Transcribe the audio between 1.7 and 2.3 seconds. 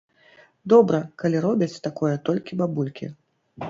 такое